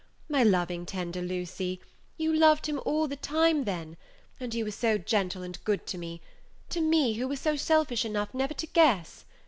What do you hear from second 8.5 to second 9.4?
to guess!